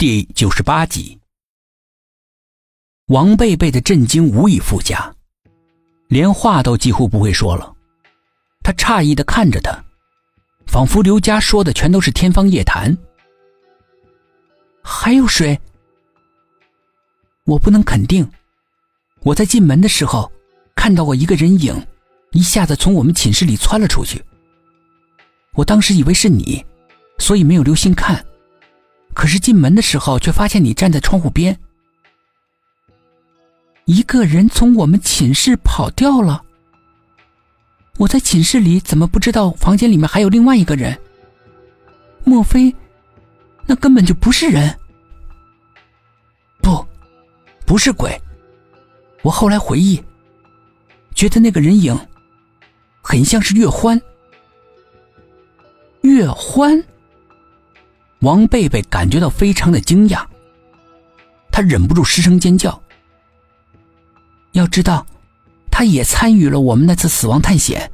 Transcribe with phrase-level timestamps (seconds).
[0.00, 1.18] 第九十八集，
[3.06, 5.12] 王贝贝的震惊无以复加，
[6.06, 7.74] 连话都几乎不会说了。
[8.62, 9.76] 他诧异的看着他，
[10.68, 12.96] 仿佛刘家说的全都是天方夜谭。
[14.84, 15.58] 还有谁？
[17.42, 18.24] 我不能肯定。
[19.22, 20.30] 我在进门的时候，
[20.76, 21.74] 看到过一个人影，
[22.30, 24.24] 一下子从我们寝室里窜了出去。
[25.54, 26.64] 我当时以为是你，
[27.18, 28.24] 所以没有留心看。
[29.18, 31.58] 可是进门的时候，却发现你站在窗户边。
[33.84, 36.44] 一个人从我们寝室跑掉了。
[37.96, 40.96] 我在寝室里怎么不知道房间里面还有另外一个人？
[42.22, 42.72] 莫非
[43.66, 44.72] 那根本就不是人？
[46.62, 46.86] 不，
[47.66, 48.16] 不是鬼。
[49.22, 50.00] 我后来回忆，
[51.12, 51.98] 觉得那个人影
[53.02, 54.00] 很像是月欢。
[56.02, 56.80] 月欢。
[58.20, 60.26] 王贝贝感觉到非常的惊讶，
[61.52, 62.82] 他忍不住失声尖叫。
[64.52, 65.06] 要知道，
[65.70, 67.90] 他也参与了我们那次死亡探险，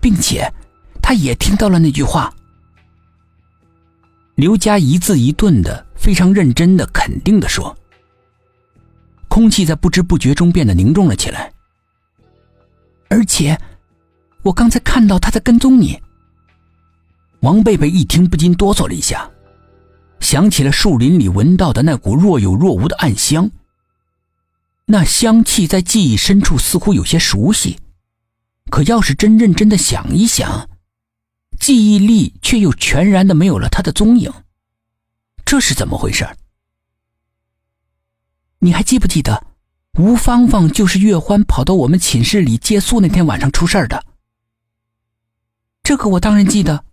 [0.00, 0.52] 并且
[1.00, 2.32] 他也听到了那句话。
[4.34, 7.74] 刘佳一字一顿的、非常认真的、肯定的说。
[9.28, 11.52] 空气在不知不觉中变得凝重了起来，
[13.08, 13.58] 而且，
[14.42, 15.98] 我刚才看到他在跟踪你。
[17.40, 19.30] 王贝贝一听，不禁哆嗦了一下。
[20.20, 23.50] 想起了树林里闻到的那股若有若无的暗香，
[24.86, 27.78] 那香气在记忆深处似乎有些熟悉，
[28.70, 30.68] 可要是真认真的想一想，
[31.58, 34.32] 记忆力却又全然的没有了他的踪影，
[35.44, 36.28] 这是怎么回事？
[38.60, 39.46] 你还记不记得，
[39.98, 44.04] 吴芳芳就是月欢跑到我们寝室里借宿那天晚上出事的？
[45.82, 46.84] 这个我当然记得。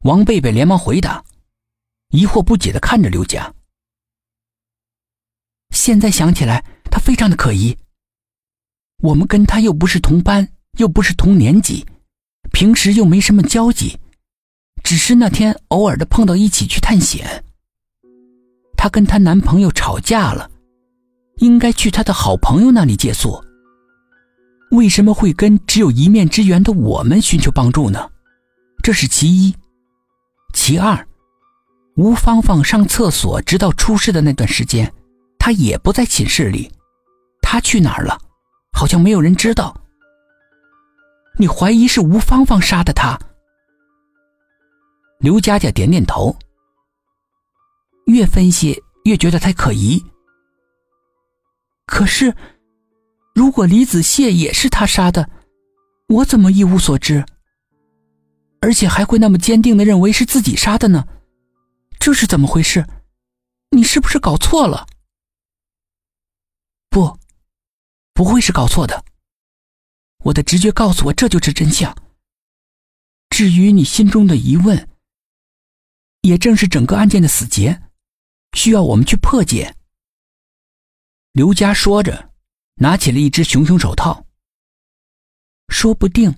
[0.00, 1.24] 王贝贝连忙回答。
[2.12, 3.52] 疑惑不解的看着刘佳。
[5.70, 7.76] 现在想起来，他非常的可疑。
[9.02, 10.46] 我们跟他又不是同班，
[10.78, 11.84] 又不是同年级，
[12.52, 13.98] 平时又没什么交集，
[14.84, 17.42] 只是那天偶尔的碰到一起去探险。
[18.76, 20.50] 她跟她男朋友吵架了，
[21.38, 23.42] 应该去她的好朋友那里借宿。
[24.70, 28.10] 为什么会跟只有一面之缘的我们寻求帮助呢？
[28.82, 29.54] 这是其一，
[30.52, 31.08] 其二。
[31.96, 34.90] 吴芳芳上厕所，直到出事的那段时间，
[35.38, 36.70] 她也不在寝室里。
[37.42, 38.18] 她去哪儿了？
[38.72, 39.76] 好像没有人知道。
[41.36, 43.18] 你怀疑是吴芳芳杀的她？
[45.18, 46.34] 刘佳佳点点头。
[48.06, 50.02] 越分析越觉得太可疑。
[51.86, 52.34] 可是，
[53.34, 55.28] 如果李子谢也是他杀的，
[56.08, 57.24] 我怎么一无所知？
[58.60, 61.04] 而且还会那么坚定的认为是自己杀的呢？
[62.04, 62.84] 这是怎么回事？
[63.70, 64.88] 你是不是搞错了？
[66.90, 67.16] 不，
[68.12, 69.04] 不会是搞错的。
[70.24, 71.96] 我的直觉告诉我，这就是真相。
[73.30, 74.88] 至于你心中的疑问，
[76.22, 77.80] 也正是整个案件的死结，
[78.54, 79.72] 需要我们去破解。
[81.30, 82.32] 刘佳说着，
[82.74, 84.26] 拿起了一只熊熊手套。
[85.68, 86.34] 说不定，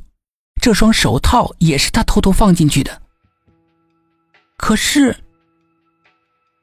[0.61, 3.01] 这双手套也是他偷偷放进去的。
[4.59, 5.24] 可是。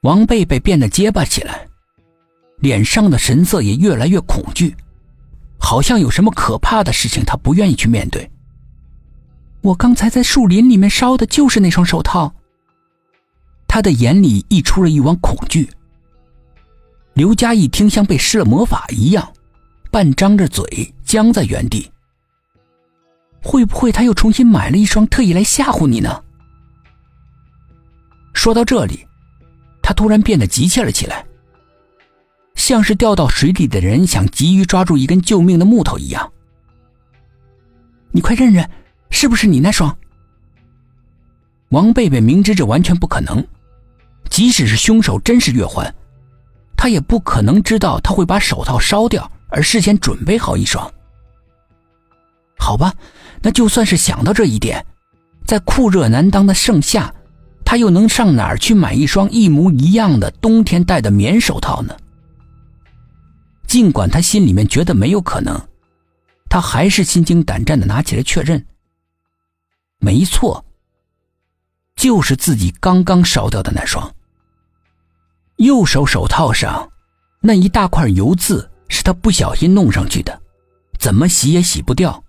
[0.02, 1.68] 王贝贝变得结巴起来，
[2.58, 4.76] 脸上的神色也越来越恐惧，
[5.60, 8.28] 好像有什么可怕的事情他不愿意去面对。
[9.62, 12.34] 我刚才在树林里面烧的就是那双手套。
[13.68, 15.70] 他的眼里溢出了一汪恐惧。
[17.14, 19.32] 刘佳一听像被施了魔法一样，
[19.92, 21.88] 半张着嘴僵在原地。
[23.44, 26.24] 会不会他又重新买了一双，特意来吓唬你呢？
[28.34, 29.06] 说到这里。
[29.92, 31.26] 他突然变得急切了起来，
[32.56, 36.32] 像是掉到水里的人想急于抓住一根救命的木头一样。
[38.12, 38.66] 你快认认，
[39.10, 39.94] 是不是你那双？
[41.72, 43.46] 王贝贝明知这完全不可能，
[44.30, 45.94] 即使是凶手真是月环，
[46.78, 50.90] 他也不可能知道他会把手套烧掉而事先准备好一双。
[52.58, 52.94] 好吧，
[53.42, 54.86] 那就算是想到这一点，
[55.46, 57.14] 在酷热难当的盛夏。
[57.72, 61.96] 他又能上哪儿去买一双一模一样的冬天戴的棉手套呢？
[63.66, 65.58] 尽管他心里面觉得没有可能，
[66.50, 68.62] 他还是心惊胆战的拿起来确认。
[70.00, 70.66] 没错，
[71.96, 74.14] 就是自己刚刚烧掉的那双。
[75.56, 76.92] 右手手套上
[77.40, 80.42] 那一大块油渍是他不小心弄上去的，
[81.00, 82.22] 怎么洗也洗不掉，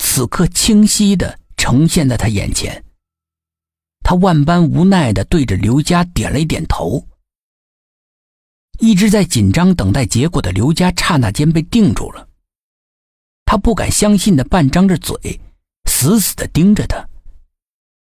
[0.00, 2.84] 此刻清晰的呈现在他眼前。
[4.04, 7.08] 他万般无奈的对着刘佳点了一点头，
[8.78, 12.28] 一直在紧张等待结果的刘佳刹那间被定住了。
[13.46, 15.40] 他不敢相信的半张着嘴，
[15.88, 17.08] 死死的盯着他，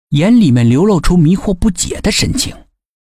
[0.09, 2.53] 眼里面流露出迷惑不解的神情。